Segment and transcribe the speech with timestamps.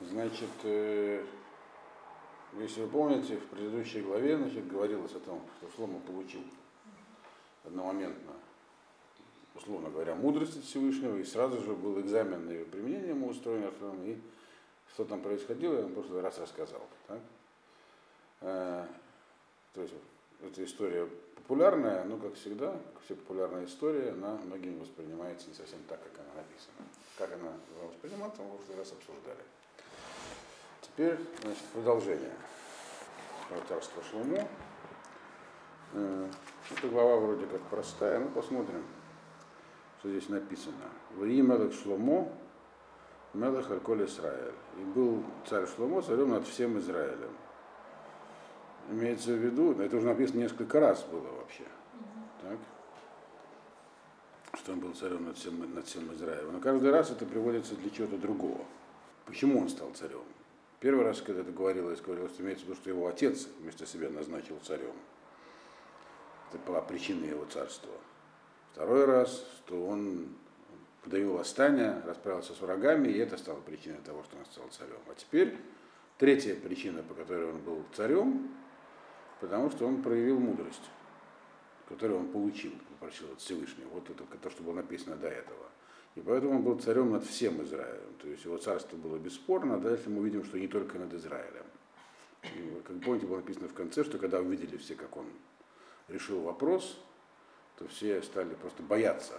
[0.00, 1.24] Значит, э,
[2.58, 6.42] если вы помните, в предыдущей главе значит, говорилось о том, что Шлома получил
[7.64, 8.32] одномоментно,
[9.56, 13.68] условно говоря, мудрость от Всевышнего, и сразу же был экзамен на ее применение ему устроен,
[14.04, 14.18] и
[14.94, 16.86] что там происходило, я вам прошлый раз рассказал.
[17.08, 17.20] Так?
[18.42, 18.86] Э,
[19.74, 19.94] то есть
[20.42, 25.80] эта история популярная, но, как всегда, как все популярная история, она многими воспринимается не совсем
[25.88, 26.86] так, как она написана.
[27.16, 29.42] Как она должна восприниматься, мы в прошлый раз обсуждали.
[30.98, 32.32] Теперь значит, продолжение
[33.48, 34.48] про царство Шломо.
[35.92, 36.28] Э,
[36.76, 38.82] эта глава вроде как простая, ну посмотрим,
[40.00, 40.74] что здесь написано.
[41.14, 42.28] В Мелech Шломо,
[43.32, 44.54] Мелech Альколь Израиль.
[44.76, 47.30] И был царь Шломо царем над всем Израилем.
[48.90, 51.62] Имеется в виду, это уже написано несколько раз было вообще,
[52.42, 52.58] так?
[54.58, 56.54] что он был царем над всем, над всем Израилем.
[56.54, 58.64] Но каждый раз это приводится для чего-то другого.
[59.26, 60.24] Почему он стал царем?
[60.80, 64.10] Первый раз, когда это говорилось, говорилось, что имеется в виду, что его отец вместо себя
[64.10, 64.94] назначил царем.
[66.50, 67.92] Это была причина его царства.
[68.72, 70.28] Второй раз, что он
[71.02, 75.00] подавил восстание, расправился с врагами, и это стало причиной того, что он стал царем.
[75.08, 75.56] А теперь
[76.16, 78.48] третья причина, по которой он был царем,
[79.40, 80.90] потому что он проявил мудрость,
[81.88, 83.88] которую он получил, попросил от Всевышнего.
[83.88, 85.66] Вот это то, что было написано до этого.
[86.18, 88.12] И поэтому он был царем над всем Израилем.
[88.20, 91.64] То есть его царство было бесспорно, а дальше мы видим, что не только над Израилем.
[92.42, 95.26] И, как помните, было написано в конце, что когда увидели все, как он
[96.08, 96.98] решил вопрос,
[97.76, 99.34] то все стали просто бояться,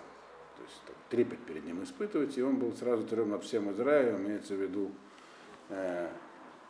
[0.56, 4.26] то есть так, трепет перед ним испытывать, и он был сразу царем над всем Израилем,
[4.26, 4.92] имеется в виду
[5.68, 6.10] э,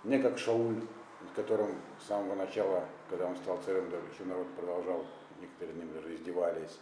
[0.06, 0.74] не как Шауль,
[1.22, 5.06] над которым с самого начала, когда он стал царем, еще народ продолжал,
[5.40, 6.80] некоторые ним даже издевались,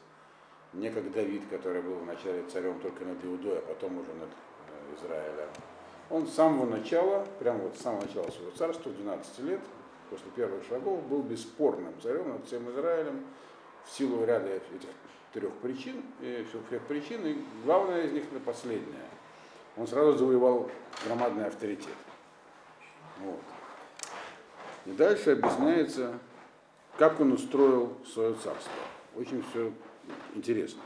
[0.74, 4.96] не как Давид, который был вначале царем только над Иудой, а потом уже над э,
[4.96, 5.50] Израилем.
[6.10, 9.62] Он с самого начала, прямо вот с самого начала своего царства, 12 лет,
[10.10, 13.26] после первых шагов, был бесспорным царем над всем Израилем
[13.86, 14.90] в силу ряда этих
[15.34, 19.08] трех причин, и всех причин, и главная из них это последняя.
[19.76, 20.70] Он сразу завоевал
[21.06, 21.94] громадный авторитет.
[23.20, 23.42] Вот.
[24.86, 26.18] И дальше объясняется,
[26.98, 28.72] как он устроил свое царство.
[29.16, 29.72] Очень все
[30.36, 30.82] интересно.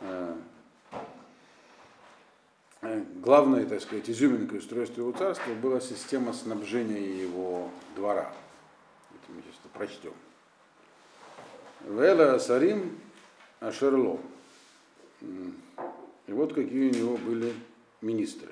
[0.00, 0.34] Э,
[3.22, 8.32] главной, так сказать, изюминкой устройства его царства была система снабжения его двора.
[9.10, 10.12] Это мы сейчас прочтем.
[11.86, 12.98] Вела Сарим
[13.60, 14.18] Ашерло.
[15.20, 17.54] И вот какие у него были
[18.00, 18.50] министры.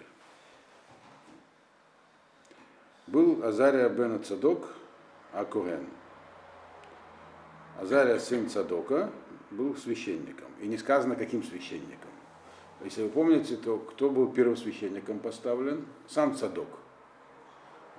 [3.07, 4.75] Был Азария бен Цадок
[5.33, 5.87] Акуген.
[7.81, 9.11] Азария сын Цадока,
[9.53, 10.49] был священником.
[10.61, 12.11] И не сказано, каким священником.
[12.85, 15.85] Если вы помните, то кто был первым священником поставлен?
[16.09, 16.69] Сам Цадок.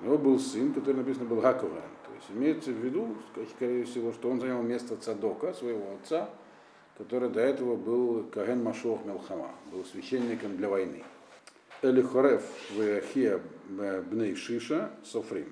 [0.01, 1.77] У него был сын, который написано был Гакован.
[2.05, 3.15] То есть имеется в виду,
[3.55, 6.29] скорее всего, что он занял место Цадока, своего отца,
[6.97, 11.03] который до этого был Каген Машох Мелхама, был священником для войны.
[11.81, 15.51] Элихорев Веахия Бней Шиша Софрим.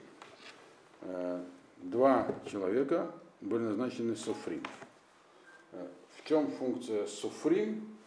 [1.02, 1.42] Э,
[1.78, 3.12] два человека
[3.42, 4.64] были назначены Софрим.
[5.72, 7.98] В чем функция суфрим?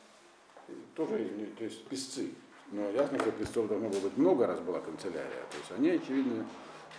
[0.94, 2.30] Тоже, то есть писцы.
[2.72, 5.44] Но ясно, что писцов должно было быть много, раз была канцелярия.
[5.50, 6.46] То есть они, очевидно,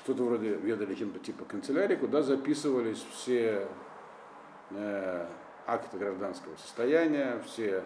[0.03, 3.67] что-то вроде ведали чем-то типа канцелярии, куда записывались все
[4.71, 5.27] э,
[5.65, 7.83] акты гражданского состояния, все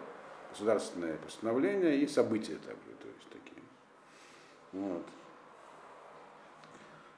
[0.50, 3.62] государственные постановления и события также, то есть такие.
[4.72, 5.06] Вот.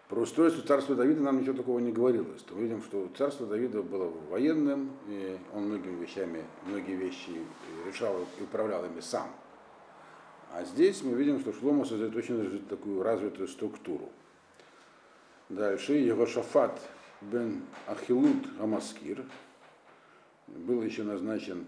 [0.09, 2.45] Про устройство царства Давида нам ничего такого не говорилось.
[2.51, 7.33] Мы видим, что царство Давида было военным, и он многими вещами, многие вещи
[7.87, 9.31] решал и управлял ими сам.
[10.53, 14.11] А здесь мы видим, что Шлома создает очень такую развитую структуру.
[15.49, 16.79] Дальше его Шафат
[17.23, 19.25] бен Ахилут Амаскир
[20.47, 21.67] был еще назначен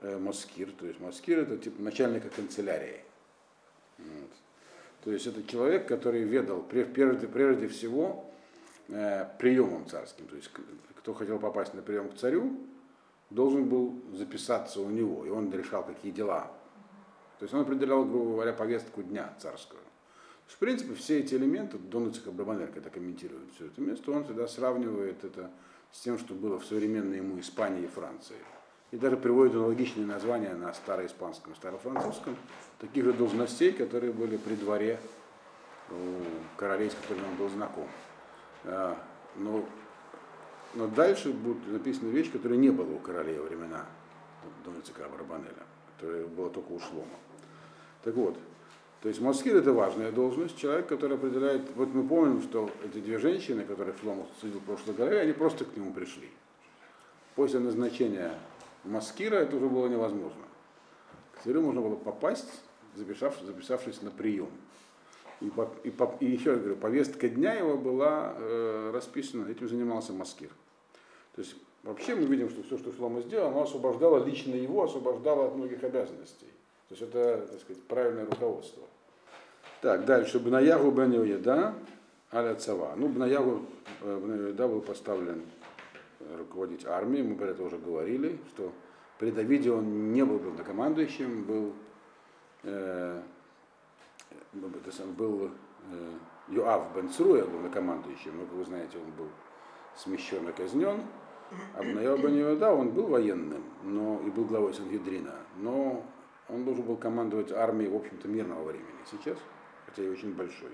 [0.00, 3.00] э, Маскир, то есть Маскир это типа начальника канцелярии.
[3.98, 4.30] Вот.
[5.04, 8.30] То есть это человек, который ведал прежде, прежде всего
[8.88, 10.26] э, приемом царским.
[10.26, 10.50] То есть
[10.96, 12.58] кто хотел попасть на прием к царю,
[13.30, 16.50] должен был записаться у него, и он решал, какие дела.
[17.38, 19.80] То есть он определял, грубо говоря, повестку дня царскую.
[20.46, 25.24] В принципе, все эти элементы, Донацик Абрабанер, когда комментирует все это место, он всегда сравнивает
[25.24, 25.50] это
[25.92, 28.36] с тем, что было в современной ему Испании и Франции
[28.90, 32.36] и даже приводит аналогичные названия на староиспанском старофранцузском,
[32.78, 34.98] таких же должностей, которые были при дворе
[35.90, 37.88] у королей, с которыми он был знаком.
[38.64, 38.96] А,
[39.36, 39.64] но,
[40.74, 43.86] но дальше будет написана вещь, которая не была у королей во времена
[44.64, 45.54] Донецика Барбанеля,
[45.96, 47.06] которая была только у Шлома.
[48.02, 48.36] Так вот,
[49.02, 53.18] То есть маскир это важная должность, человек, который определяет, вот мы помним, что эти две
[53.18, 56.28] женщины, которые Шлому судил в прошлой главе, они просто к нему пришли.
[57.34, 58.34] После назначения
[58.84, 60.42] маскира это уже было невозможно.
[61.32, 62.48] К царю можно было попасть,
[62.94, 64.50] записавшись, записавшись на прием.
[65.40, 69.68] И, по, и, по, и еще раз говорю, повестка дня его была э, расписана, этим
[69.68, 70.50] занимался маскир.
[71.34, 75.46] То есть вообще мы видим, что все, что Шлома сделал, оно освобождало лично его, освобождало
[75.46, 76.48] от многих обязанностей.
[76.88, 78.82] То есть это, так сказать, правильное руководство.
[79.80, 80.38] Так, дальше.
[80.40, 81.74] Бнаягу бен Йоеда,
[82.32, 82.92] аля цава.
[82.96, 83.62] Ну, Бнаягу
[84.02, 85.42] бен Йоеда был поставлен
[86.36, 88.72] руководить армией, мы про это уже говорили, что
[89.18, 91.72] при Давиде он не был главнокомандующим, был,
[92.62, 93.22] э,
[94.52, 95.50] был
[95.90, 96.12] э,
[96.48, 99.28] Йоав бен Цруя главнокомандующим, но, как вы знаете, он был
[99.96, 101.02] смещен и казнен.
[101.74, 106.04] А Бнаягу бен Йоеда, он был военным, но и был главой Сангедрина, но
[106.48, 109.36] он должен был командовать армией, в общем-то, мирного времени сейчас,
[109.86, 110.70] хотя и очень большой.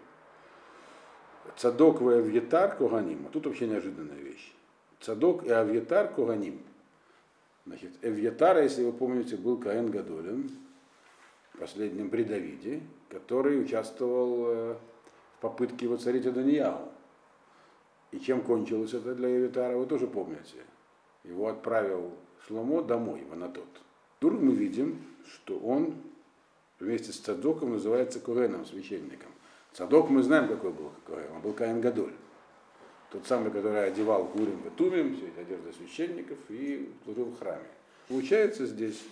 [1.56, 3.26] Цадок в Авьетар Коганим.
[3.26, 4.55] А тут вообще неожиданная вещь.
[5.00, 6.60] Цадок и Авьетар Коганим.
[7.66, 10.50] Значит, Эвьетар, если вы помните, был Каэн Гадолин,
[11.58, 14.76] последним при Давиде, который участвовал э,
[15.36, 16.88] в попытке воцарить Аданияу.
[18.12, 20.58] И чем кончилось это для Эвьетара, вы тоже помните.
[21.24, 22.12] Его отправил
[22.46, 23.66] Шломо домой, в Анатот.
[24.20, 25.94] Тут мы видим, что он
[26.78, 29.30] вместе с Цадоком называется Куреном, священником.
[29.72, 31.32] Цадок мы знаем, какой был Куэн.
[31.34, 32.14] Он был Каин Гадоль.
[33.16, 37.64] Тот самый, который одевал Гурим и Тумим, все эти одежды священников, и служил в храме.
[38.08, 39.02] Получается здесь,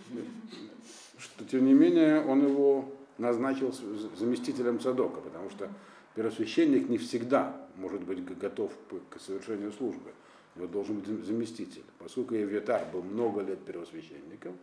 [1.17, 2.85] что тем не менее он его
[3.17, 3.73] назначил
[4.19, 5.71] заместителем Цадока, потому что
[6.15, 8.73] первосвященник не всегда может быть готов
[9.09, 10.11] к совершению службы.
[10.55, 11.85] Его должен быть заместитель.
[11.99, 14.59] Поскольку Евьетар был много лет первосвященником,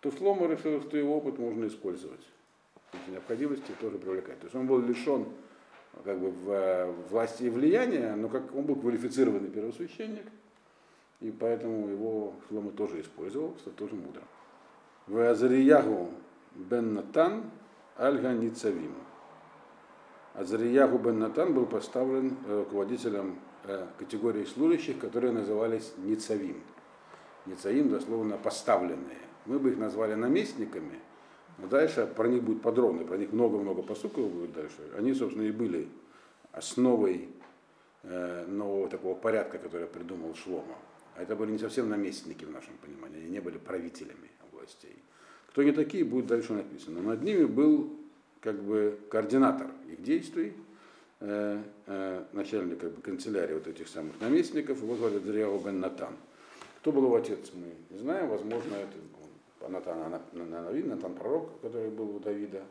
[0.00, 2.26] то Шлома решил, что его опыт можно использовать.
[3.06, 4.40] Необходимости тоже привлекать.
[4.40, 5.26] То есть он был лишен
[6.04, 10.26] как бы, в, власти и влияния, но как он был квалифицированный первосвященник,
[11.20, 14.22] и поэтому его Шлома тоже использовал, что тоже мудро.
[15.06, 16.10] В Азариягу
[16.54, 17.50] бен Натан
[17.96, 18.94] Альга Ницавим.
[20.34, 26.62] Азариягу бен Натан был поставлен э, руководителем э, категории служащих, которые назывались Ницавим.
[27.46, 31.00] Ницавим дословно поставленные мы бы их назвали наместниками,
[31.68, 34.76] дальше про них будет подробно, про них много-много посуков будет дальше.
[34.96, 35.88] Они, собственно, и были
[36.52, 37.28] основой
[38.02, 40.76] э, нового такого порядка, который придумал Шлома.
[41.16, 44.96] А это были не совсем наместники в нашем понимании, они не были правителями областей.
[45.48, 47.00] Кто они такие, будет дальше написано.
[47.02, 47.92] Но над ними был
[48.40, 50.54] как бы координатор их действий,
[51.20, 56.16] э, э, начальник как бы, канцелярии вот этих самых наместников, его звали Дриао бен Натан.
[56.80, 58.96] Кто был его отец, мы не знаем, возможно, это
[59.68, 62.62] Натан, Натан, Натан пророк, который был у Давида,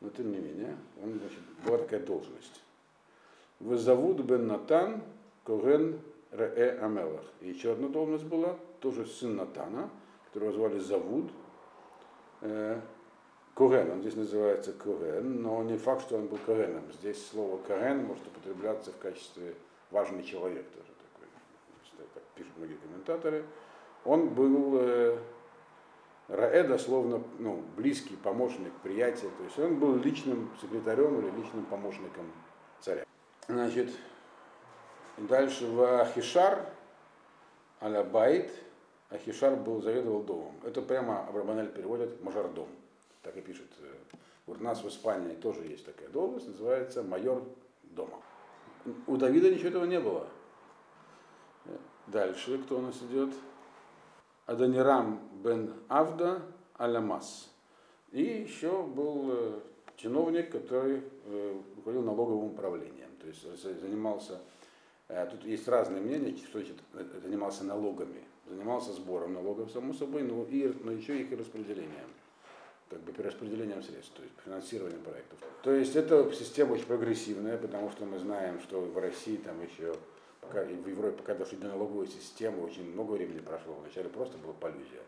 [0.00, 2.62] но тем не менее, он, значит, была такая должность.
[3.60, 5.02] Вызовут бен Натан
[5.44, 5.98] Коген
[6.32, 7.24] Ре Амелах.
[7.40, 9.88] И еще одна должность была, тоже сын Натана,
[10.26, 11.30] которого звали Завуд.
[12.42, 12.80] Э,
[13.54, 16.92] Коген, он здесь называется Коген, но не факт, что он был Когеном.
[16.92, 19.54] Здесь слово Коген может употребляться в качестве
[19.90, 23.44] важный человек тоже такой, как пишут многие комментаторы.
[24.04, 25.18] Он был
[26.28, 29.30] э, Раэ дословно ну, близкий помощник, приятель.
[29.38, 32.30] То есть он был личным секретарем или личным помощником
[32.80, 33.04] царя.
[33.48, 33.90] Значит,
[35.16, 36.66] дальше в Ахишар,
[37.80, 38.50] аля Байт,
[39.10, 40.54] Ахишар был заведовал домом.
[40.64, 42.68] Это прямо Абрабанель переводит мажордом.
[43.22, 43.68] Так и пишет.
[44.46, 47.42] У нас в Испании тоже есть такая должность, называется майор
[47.82, 48.20] дома.
[49.06, 50.28] У Давида ничего этого не было.
[52.06, 53.34] Дальше, кто у нас идет?
[54.46, 56.42] Адонирам бен Авда
[56.74, 57.50] Алямас.
[58.12, 59.60] И еще был э,
[59.96, 63.10] чиновник, который э, руководил налоговым управлением.
[63.20, 64.40] То есть занимался,
[65.08, 66.76] э, тут есть разные мнения, что значит
[67.22, 68.22] занимался налогами.
[68.48, 72.10] Занимался сбором налогов, само собой, но, и, но еще их и распределением
[72.88, 75.40] как бы перераспределением средств, то есть финансированием проектов.
[75.64, 79.96] То есть это система очень прогрессивная, потому что мы знаем, что в России там еще
[80.40, 83.74] пока в Европе, пока дошли до налоговой системы, очень много времени прошло.
[83.74, 85.02] Вначале просто была полюзия.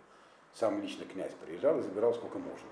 [0.55, 2.69] Сам лично князь приезжал и забирал сколько можно.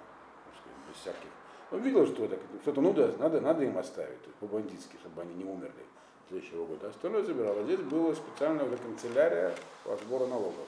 [0.88, 1.28] Без всяких.
[1.72, 5.44] Он видел, что это что-то ну, да, надо, надо им оставить, по-бандитски, чтобы они не
[5.44, 5.84] умерли
[6.28, 6.88] следующего года.
[6.88, 7.58] Остальное забирал.
[7.58, 9.54] А здесь была специальная уже канцелярия
[9.84, 10.66] по сбору налогов.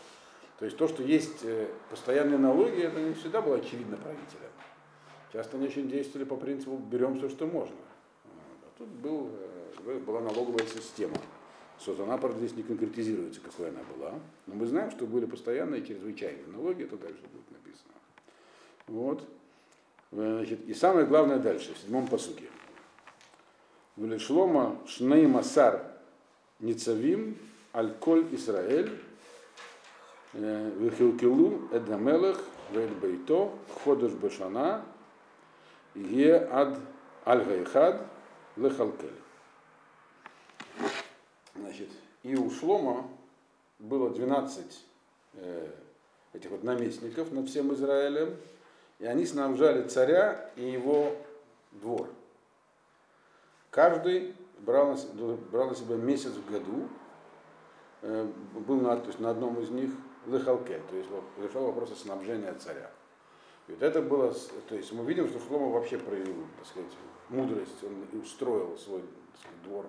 [0.59, 4.51] То есть то, что есть э, постоянные налоги, это не всегда было очевидно правителям.
[5.33, 7.77] Часто они очень действовали по принципу берем все, что можно.
[8.27, 9.31] А тут был,
[9.87, 11.17] э, была налоговая система
[11.81, 14.15] создана, правда, здесь не конкретизируется, какой она была.
[14.47, 17.95] Но мы знаем, что были постоянные чрезвычайные налоги, это дальше будет написано.
[18.87, 19.29] Вот.
[20.11, 22.49] Значит, и самое главное дальше, в седьмом посуке.
[23.97, 25.83] Велишлома шней масар
[26.61, 27.37] ницавим
[27.75, 28.91] аль-коль Исраэль
[30.33, 33.53] вихилкилу эдамелех вейд бейто
[33.85, 34.85] ходыш бешана
[35.95, 36.79] е ад
[37.27, 38.07] аль-гайхад
[38.57, 39.28] лехалкель.
[41.61, 41.89] Значит,
[42.23, 43.09] и у Шлома
[43.79, 44.85] было 12
[45.35, 45.71] э,
[46.33, 48.37] этих вот наместников над всем Израилем,
[48.99, 51.15] и они снабжали царя и его
[51.73, 52.09] двор.
[53.71, 56.89] Каждый брал на, брал на себя месяц в году,
[58.03, 59.91] э, был на, то есть на одном из них
[60.27, 62.91] лыхалке, то есть решал вопросы снабжения царя.
[63.67, 64.35] И вот это было,
[64.69, 66.93] то есть мы видим, что Шлома вообще проявил, так сказать,
[67.29, 69.03] мудрость, он устроил свой
[69.39, 69.87] сказать, двор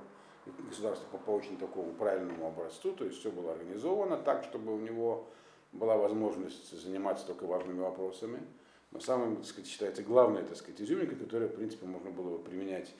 [0.57, 4.79] государство по, по очень такому правильному образцу, то есть все было организовано так, чтобы у
[4.79, 5.27] него
[5.71, 8.39] была возможность заниматься только важными вопросами.
[8.91, 12.43] Но самым, так сказать, считается главной, так сказать, изюминкой, которую, в принципе, можно было бы
[12.43, 12.93] применять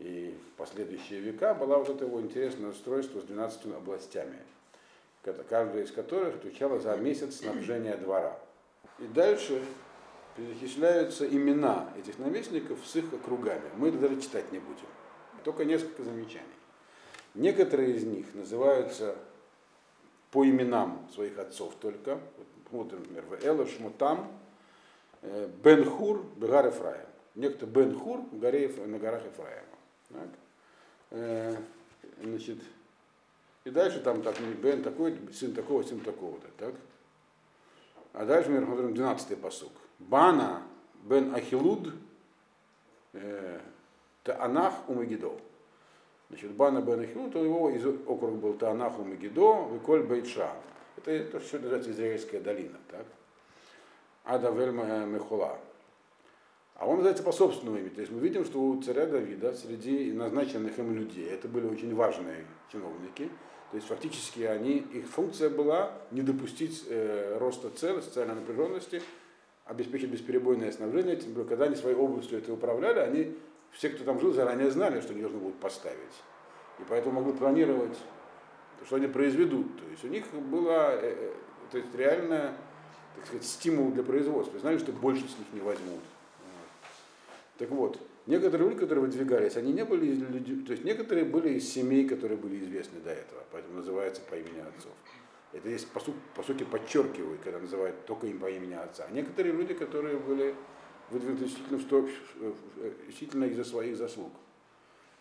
[0.00, 4.38] и в последующие века, была вот это его интересное устройство с 12 областями,
[5.22, 8.38] каждая из которых отвечала за месяц снабжения двора.
[8.98, 9.62] И дальше
[10.36, 13.68] перечисляются имена этих наместников с их округами.
[13.76, 14.86] Мы даже читать не будем.
[15.44, 16.46] Только несколько замечаний.
[17.34, 19.16] Некоторые из них называются
[20.30, 22.20] по именам своих отцов только.
[22.70, 24.30] Вот, например, в Эла Шмутам,
[25.22, 27.06] э, Бен Хур, Бегар Ефраим.
[27.34, 29.66] Некто Бен Хур в горе, на горах Ефраима.
[30.08, 30.28] Так?
[31.10, 31.56] Э,
[32.22, 32.58] значит,
[33.64, 36.48] и дальше там так, Бен такой, сын такого, сын такого-то.
[36.58, 36.74] Так?
[38.12, 39.72] А дальше мы смотрим 12-й посук.
[39.98, 40.62] Бана
[41.02, 41.92] Бен Ахилуд
[43.12, 43.60] э,
[44.24, 45.40] Таанах Умагидов.
[46.30, 50.52] Значит, Бана Бен Ахилу, то его из округ был Таанаху Мегидо, Виколь Бейтша.
[50.96, 52.78] Это то, что называется Израильская долина.
[52.88, 53.04] Так?
[54.24, 55.58] Ада Вельма Мехула.
[56.76, 57.90] А он называется по собственному имени.
[57.90, 61.94] То есть мы видим, что у царя Давида среди назначенных им людей, это были очень
[61.94, 63.28] важные чиновники,
[63.70, 69.02] то есть фактически они, их функция была не допустить э, роста цен, социальной напряженности,
[69.64, 73.36] обеспечить бесперебойное снабжение, тем более, когда они своей областью это управляли, они
[73.72, 75.98] все, кто там жил, заранее знали, что они должны будут поставить.
[76.78, 77.96] И поэтому могли планировать,
[78.86, 79.76] что они произведут.
[79.78, 81.32] То есть у них было э, э,
[81.70, 82.54] то есть реально
[83.16, 84.58] так сказать, стимул для производства.
[84.58, 86.00] Знали, что больше с них не возьмут.
[87.58, 91.50] Так вот, некоторые люди, которые выдвигались, они не были из людей, то есть некоторые были
[91.50, 94.92] из семей, которые были известны до этого, поэтому называется по имени отцов.
[95.52, 99.04] Это есть, по, су- по сути, подчеркивают, когда называют только им по имени отца.
[99.06, 100.54] А некоторые люди, которые были
[101.10, 102.08] выдвинуты исключительно,
[103.08, 104.32] исключительно из-за своих заслуг.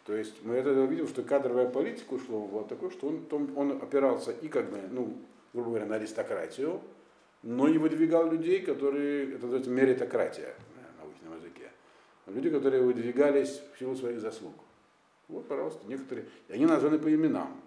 [0.06, 4.32] То есть мы это видим, что кадровая политика ушла была такой, что он, он опирался
[4.32, 5.16] и как бы, ну,
[5.54, 6.82] грубо говоря, на аристократию,
[7.44, 11.70] но и выдвигал людей, которые, это называется меритократия на научном языке.
[12.28, 14.54] Люди, которые выдвигались в силу своих заслуг.
[15.28, 16.26] Вот, пожалуйста, некоторые.
[16.48, 17.62] И они названы по именам.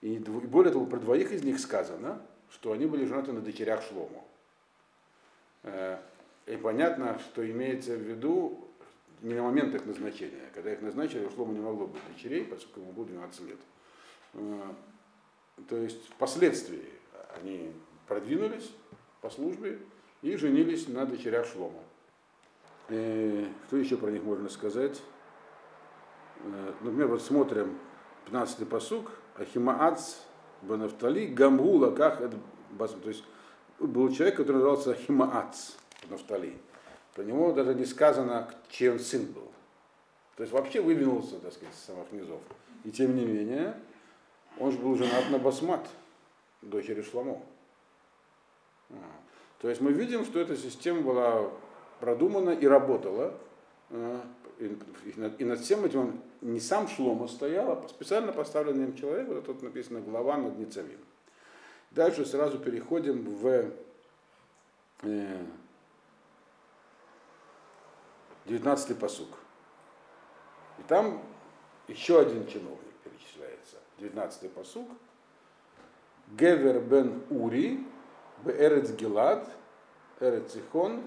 [0.00, 4.24] И, более того, про двоих из них сказано, что они были женаты на дочерях Шлому.
[6.46, 8.68] И понятно, что имеется в виду
[9.22, 10.50] не на момент их назначения.
[10.54, 13.58] Когда их назначили, у Шлома не могло быть дочерей, поскольку ему было 12 лет.
[14.34, 14.60] Э,
[15.68, 16.84] то есть впоследствии
[17.40, 17.72] они
[18.06, 18.70] продвинулись
[19.22, 19.78] по службе
[20.20, 21.80] и женились на дочерях Шлома.
[22.90, 25.00] И э, что еще про них можно сказать?
[26.40, 27.78] Э, например, вот смотрим
[28.30, 30.18] 15-й посук, Ахимаац
[30.62, 32.36] Банафтали Гамгула, как это,
[32.78, 33.24] то есть
[33.78, 35.76] был человек, который назывался Ахимаац.
[36.10, 36.56] Нафтали.
[37.14, 39.50] Про него даже не сказано, он сын был.
[40.36, 42.40] То есть вообще выдвинулся, так сказать, с самых низов.
[42.82, 43.74] И тем не менее,
[44.58, 45.88] он же был женат на Басмат,
[46.60, 47.40] дочери Шламо.
[48.90, 48.94] А.
[49.60, 51.50] То есть мы видим, что эта система была
[52.00, 53.34] продумана и работала.
[53.90, 54.20] А,
[54.58, 59.46] и над всем этим он не сам Шлома стоял, а специально поставленный им человек, вот
[59.46, 60.98] тут написано глава над Ницавим.
[61.90, 63.70] Дальше сразу переходим в
[68.46, 69.28] э, 19-й посук.
[70.78, 71.22] И там
[71.88, 73.76] еще один чиновник перечисляется.
[73.98, 74.88] 19-й посук.
[76.28, 77.86] Гевер бен Ури,
[78.44, 79.48] Эрец Гилад,
[80.20, 81.02] Эрец Ихон,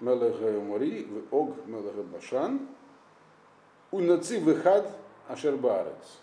[0.00, 2.68] Мелеха Мори, Ог Мелеха Башан,
[3.90, 4.90] Унаци Вихад
[5.28, 6.20] Ашербарец.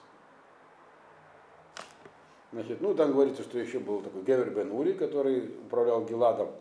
[2.52, 6.52] Значит, ну там говорится, что еще был такой Гевер бен Ури, который управлял Гиладом,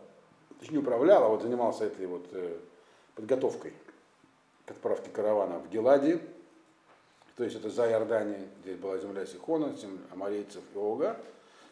[0.59, 2.57] точнее не управлял, а вот занимался этой вот э,
[3.15, 3.73] подготовкой
[4.65, 6.19] к отправке каравана в Геладе,
[7.35, 11.19] то есть это за Иорданией, где была земля Сихона, земля амарейцев и Ога.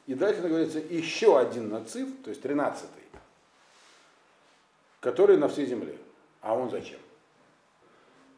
[0.08, 3.04] И дальше говорится еще один нацив, то есть тринадцатый,
[5.00, 5.98] который на всей земле.
[6.42, 7.00] А он зачем?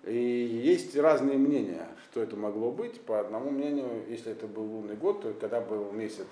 [0.03, 2.99] И есть разные мнения, что это могло быть.
[3.01, 6.27] По одному мнению, если это был лунный год, то когда был месяц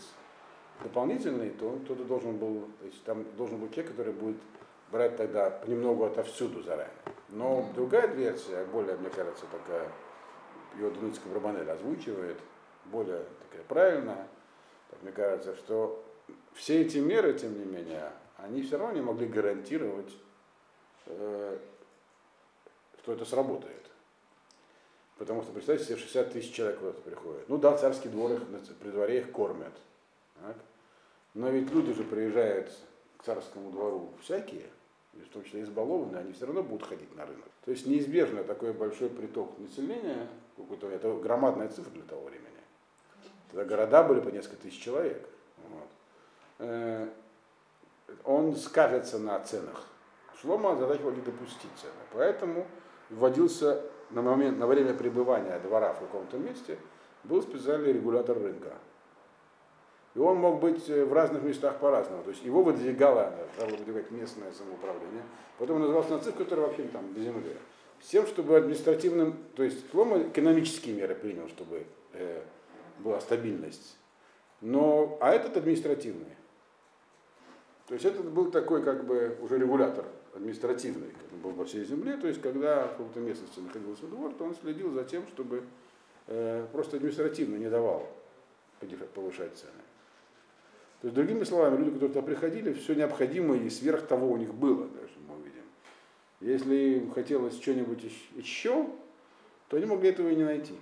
[0.84, 4.38] дополнительный, то кто-то должен был, то есть там должен был человек, который будет
[4.92, 6.94] брать тогда понемногу отовсюду заранее.
[7.30, 9.88] Но другая версия, более, мне кажется, такая,
[10.76, 12.38] ее Дуницкая Брабанель озвучивает,
[12.86, 14.28] более такая правильная,
[14.90, 16.04] так мне кажется, что
[16.54, 20.12] все эти меры, тем не менее, они все равно не могли гарантировать,
[21.06, 21.58] э,
[23.02, 23.86] что это сработает.
[25.18, 27.48] Потому что, представьте себе, 60 тысяч человек куда-то приходят.
[27.48, 28.42] Ну да, царский двор их,
[28.80, 29.74] при дворе их кормят.
[30.42, 30.58] Так?
[31.34, 32.72] Но ведь люди же приезжают
[33.18, 34.66] к царскому двору всякие,
[35.14, 37.48] в том числе избалованные, они все равно будут ходить на рынок.
[37.66, 40.28] То есть неизбежно такой большой приток населения,
[40.58, 42.48] какой-то, это громадная цифра для того времени.
[43.52, 45.28] Тогда города были по несколько тысяч человек.
[45.70, 45.88] Вот.
[46.60, 47.10] Э,
[48.24, 49.86] он скажется на ценах.
[50.42, 51.94] Шлома задача не допустить цены.
[52.14, 52.66] Поэтому
[53.10, 56.78] вводился на, момент, на время пребывания двора в каком-то месте,
[57.24, 58.74] был специальный регулятор рынка.
[60.14, 62.24] И он мог быть э, в разных местах по-разному.
[62.24, 65.24] То есть его выдвигало, стало выдвигать местное самоуправление.
[65.58, 67.56] Потом он назывался нацик, который вообще там без земли.
[68.02, 72.42] С тем, чтобы административным, то есть Шлома экономические меры принял, чтобы э,
[73.00, 73.98] была стабильность.
[74.60, 76.36] Но, а этот административный.
[77.88, 82.18] То есть этот был такой как бы уже регулятор административный, как был по всей земле.
[82.18, 85.64] То есть когда в какой-то местности находился двор, то он следил за тем, чтобы
[86.28, 88.08] э, просто административно не давал
[89.14, 89.72] повышать цены.
[91.02, 94.54] То есть, другими словами, люди, которые туда приходили, все необходимое и сверх того у них
[94.54, 95.64] было, даже мы увидим.
[96.40, 98.06] Если им хотелось что-нибудь
[98.36, 98.88] еще,
[99.68, 100.76] то они могли этого и не найти.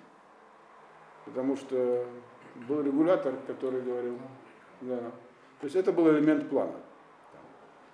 [1.24, 2.06] Потому что
[2.68, 4.20] был регулятор, который говорил,
[4.82, 5.00] да.
[5.62, 6.76] То есть это был элемент плана,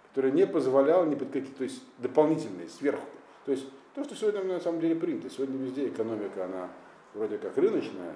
[0.10, 3.06] который не позволял ни под какие, то есть дополнительные, сверху.
[3.46, 5.30] То есть то, что сегодня на самом деле принято.
[5.30, 6.70] Сегодня везде экономика, она
[7.14, 8.16] вроде как рыночная,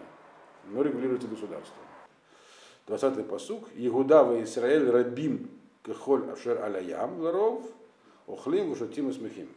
[0.67, 1.83] но регулируется государством.
[2.89, 3.69] 20-й посук.
[3.75, 5.49] Игуда в Израиль рабим
[5.83, 7.63] кехоль ашер аляям ларов,
[8.27, 9.49] охлим вушатим и смехим.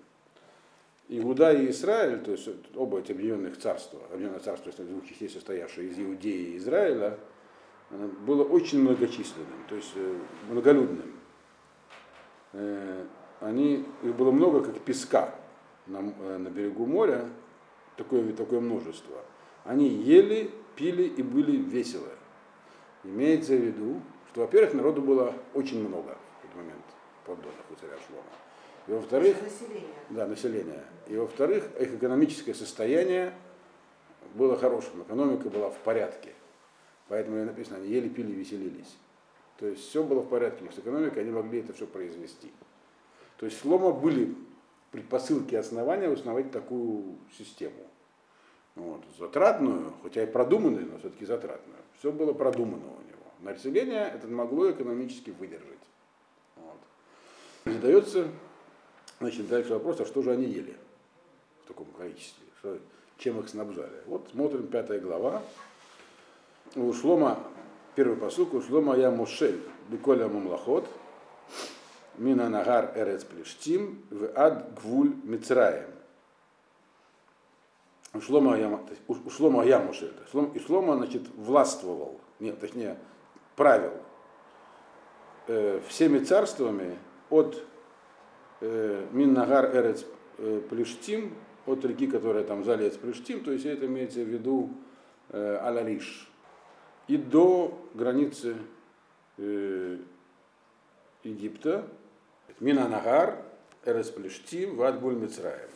[1.09, 5.90] Иуда и Израиль, то есть оба эти объединенных царства, объединенное царство, если двух частей состоявшее
[5.90, 7.18] из Иудеи и Израиля,
[8.21, 10.18] было очень многочисленным, то есть э,
[10.49, 11.12] многолюдным.
[12.55, 13.05] Э,
[13.40, 15.35] они, их было много, как песка
[15.87, 17.29] на, э, на берегу моря,
[17.97, 19.16] такое, такое множество.
[19.64, 22.14] Они ели, пили и были веселые.
[23.05, 26.85] Имеется в виду, что, во-первых, народу было очень много в этот момент
[27.25, 28.25] подданных у царя Шлома.
[28.87, 29.95] И во-вторых, население.
[30.11, 30.85] Да, население.
[31.09, 33.33] И во-вторых, их экономическое состояние
[34.35, 36.33] было хорошим, экономика была в порядке.
[37.09, 38.97] Поэтому и написано, они ели, пили, веселились.
[39.59, 42.51] То есть все было в порядке с экономикой, они могли это все произвести.
[43.37, 44.35] То есть Шлома были
[44.91, 47.87] предпосылки основания установить такую систему.
[48.75, 51.82] Вот, затратную, хотя и продуманную, но все-таки затратную.
[52.03, 53.53] Все было продумано у него.
[53.53, 55.79] Население это могло экономически выдержать.
[56.57, 56.77] Вот.
[57.65, 58.27] Задается
[59.21, 60.77] значит, дальше вопрос, а что же они ели
[61.62, 62.45] в таком количестве?
[62.59, 62.81] Что,
[63.19, 64.03] чем их снабжали?
[64.07, 65.43] Вот смотрим пятая глава.
[66.75, 67.38] У Шлома,
[67.95, 70.88] первый посук, у Шлома я Мушель, Беколя Мумлахот,
[72.19, 75.88] Мина Нагар Эрец Плештим, в Ад Гвуль Мицраем.
[78.14, 80.12] У Шлома я, у Шлома я Мушель.
[80.55, 82.98] И Шлома, значит, властвовал, нет, точнее,
[83.57, 83.92] правил
[85.46, 86.98] э, всеми царствами
[87.31, 87.64] от
[88.61, 90.05] э, Миннагар Эрец
[90.38, 91.33] э, Плештим,
[91.64, 94.70] от реки, которая там залез Плештим, то есть это имеется в виду
[95.31, 96.29] э, Алариш,
[97.09, 98.57] и до границы
[99.38, 99.98] э,
[101.22, 101.88] Египта,
[102.61, 103.42] Минанагар,
[103.85, 105.70] Эрес Плештим, Вадгуль Мицраем.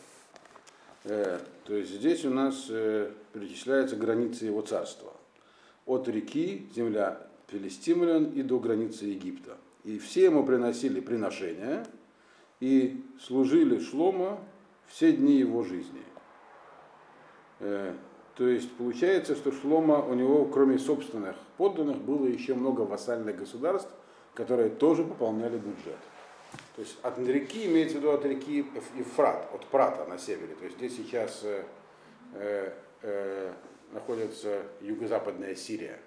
[1.09, 5.13] Э, то есть здесь у нас э, перечисляются границы его царства.
[5.85, 9.57] От реки, земля Филистимлян и до границы Египта.
[9.85, 11.85] И все ему приносили приношения
[12.59, 14.39] и служили Шлома
[14.87, 16.03] все дни его жизни.
[17.59, 17.93] Э,
[18.35, 23.91] то есть получается, что Шлома у него, кроме собственных подданных, было еще много вассальных государств,
[24.33, 25.97] которые тоже пополняли бюджет.
[26.77, 28.63] То есть от реки, имеется в виду от реки
[28.95, 30.53] Ефрат, от Прата на севере.
[30.53, 31.63] То есть здесь сейчас э,
[32.35, 33.53] э, э,
[33.93, 35.99] находится юго-западная Сирия.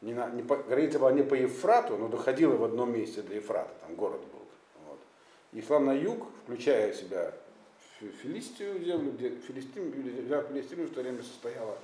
[0.00, 3.34] Не на, не по, граница была не по Ефрату, но доходила в одном месте до
[3.34, 4.46] Ефрата, там город был.
[4.86, 4.98] Вот.
[5.52, 7.34] И шла на юг, включая в себя
[8.22, 11.76] Филистию землю, где Филистим, земля Филистиму в то время состояла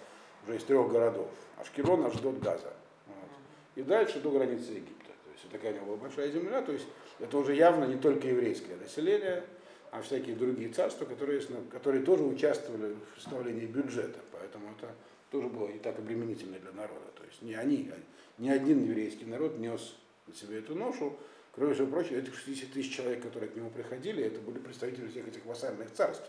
[0.47, 1.29] уже из трех городов.
[1.59, 2.73] Ашкелон, Ашдот, Газа.
[3.07, 3.29] Вот.
[3.75, 5.11] И дальше до границы Египта.
[5.25, 6.87] То есть такая у него была большая земля, то есть
[7.23, 9.45] это уже явно не только еврейское население,
[9.93, 14.19] а всякие другие царства, которые, которые тоже участвовали в составлении бюджета.
[14.33, 14.93] Поэтому это
[15.31, 17.07] тоже было не так обременительно для народа.
[17.15, 17.99] То есть не они, а
[18.43, 19.95] ни один еврейский народ нес
[20.27, 21.17] на себе эту ношу.
[21.55, 25.29] Кроме всего прочего, этих 60 тысяч человек, которые к нему приходили, это были представители всех
[25.29, 26.29] этих вассальных царств,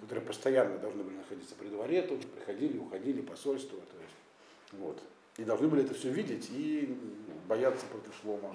[0.00, 3.78] которые постоянно должны были находиться при дворе, тоже приходили, уходили, посольства.
[3.78, 5.02] То есть, вот.
[5.38, 6.94] И должны были это все видеть и
[7.48, 8.54] бояться против Шлома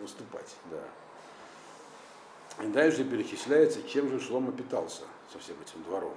[0.00, 0.54] выступать.
[0.70, 2.64] Да.
[2.64, 6.14] И дальше перечисляется, чем же Шлома питался со всем этим двором.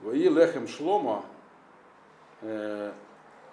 [0.00, 1.24] Вои лехем шлома
[2.42, 2.92] э,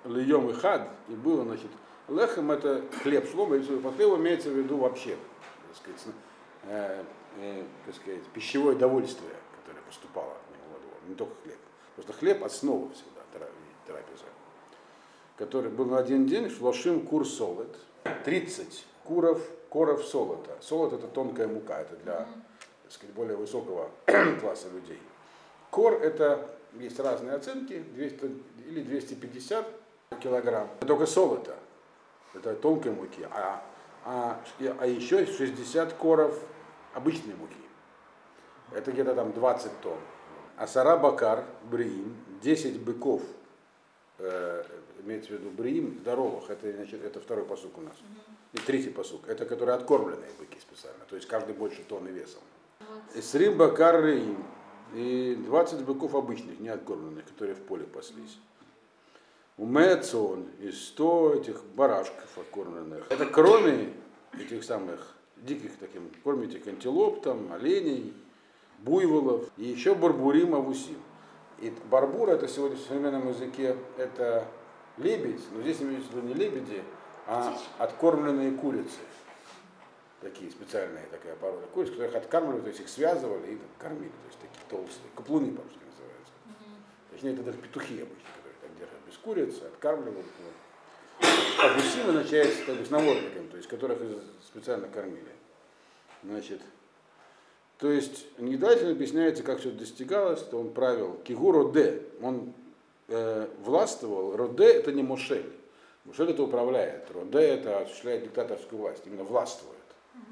[0.03, 1.69] льем и хад, и было, значит,
[2.09, 5.17] лехем это хлеб шлома, и по хлебу имеется в виду вообще,
[5.67, 6.15] так сказать,
[6.63, 7.03] э,
[7.37, 9.31] э, так сказать, пищевое довольствие,
[9.61, 11.59] которое поступало от него во двор, не только хлеб.
[11.95, 13.21] Просто хлеб основа всегда
[13.87, 14.25] трапеза,
[15.37, 17.77] который был на один день, шлошим кур солод,
[18.25, 20.57] 30 куров, коров солота.
[20.61, 22.27] Солод это тонкая мука, это для,
[22.83, 23.89] так сказать, более высокого
[24.41, 25.01] класса людей.
[25.69, 28.31] Кор это, есть разные оценки, 200
[28.67, 29.65] или 250
[30.21, 30.69] килограмм.
[30.77, 31.55] Это только солото,
[32.33, 33.63] это тонкой муки, а,
[34.05, 34.39] а,
[34.79, 36.39] а еще 60 коров
[36.93, 37.55] обычной муки.
[38.71, 39.99] Это где-то там 20 тонн.
[40.57, 43.21] А сара бакар, бриим, 10 быков,
[44.19, 44.63] э,
[45.03, 47.95] имеется в виду бриим, здоровых, это, значит, это второй посук у нас.
[48.53, 52.41] И третий посук, это которые откормленные быки специально, то есть каждый больше тонны весом.
[53.15, 54.43] Исрим бакар рим,
[54.93, 58.37] и 20 быков обычных, не откормленных, которые в поле паслись.
[59.57, 63.05] У Мецон и 100 этих барашков откормленных.
[63.11, 63.93] Это кроме
[64.33, 68.13] этих самых диких таким, кормите антилоп, там, оленей,
[68.79, 70.97] буйволов и еще барбурим авусим.
[71.63, 74.45] И барбур это сегодня в современном языке это
[74.97, 76.83] лебедь, но здесь имеется в виду не лебеди,
[77.25, 78.99] а откормленные курицы
[80.19, 84.39] такие специальные такая порода куриц, которых откармливали, то есть их связывали и кормили, то есть
[84.39, 86.33] такие толстые, каплуны по-русски называются.
[86.47, 87.11] Mm-hmm.
[87.11, 90.25] Точнее, это даже петухи обычно, которые так держат без курицы, откармливают.
[90.39, 91.29] Вот.
[91.61, 93.99] А гусим означает то есть, наводником, то есть которых
[94.41, 95.31] специально кормили.
[96.23, 96.61] Значит,
[97.83, 102.53] то есть недательно объясняется, как все это достигалось, что он правил Кигу Роде, он
[103.09, 105.51] э, властвовал, Роде это не Мошель,
[106.05, 109.75] Мошель это управляет, Роде это осуществляет диктаторскую власть, именно властвует.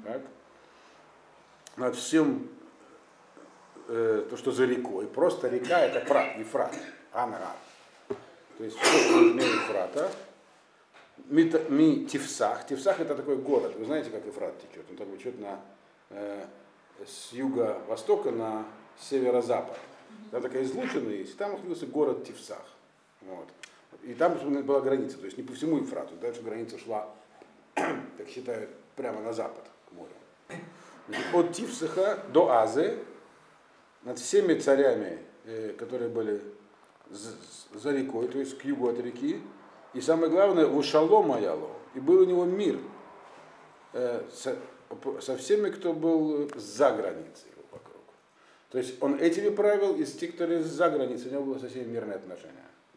[0.02, 0.22] Так?
[1.76, 2.48] Над всем
[3.86, 5.06] э, то, что за рекой.
[5.06, 6.74] Просто река это Фрат, Ефрат,
[7.12, 7.58] Анрат.
[8.56, 10.10] То есть все, что нужнее Ефрата.
[11.28, 12.66] Ми, ми Тифсах.
[12.66, 13.74] Тифсах это такой город.
[13.76, 14.86] Вы знаете, как Ефрат течет?
[14.88, 15.60] Он так течет на,
[16.08, 16.46] э,
[17.04, 18.64] с юго-востока на
[18.98, 19.78] северо-запад.
[20.30, 22.64] Там такая излучина есть, там находился город Тифсах.
[23.22, 23.48] Вот.
[24.02, 27.08] И там была граница, то есть не по всему Ефрату, дальше граница шла,
[27.74, 30.10] как считают, прямо на запад к морю.
[31.32, 32.98] От Тифсаха до Азы,
[34.02, 36.42] над всеми царями, э, которые были
[37.10, 39.40] за рекой, то есть к югу от реки,
[39.94, 42.78] и самое главное, в Ушало Яло, и был у него мир
[43.92, 44.22] э,
[45.20, 48.02] со, всеми, кто был за границей его вокруг.
[48.70, 51.92] То есть он этими правил, и с тех, которые за границей, у него было совсем
[51.92, 52.56] мирное отношение.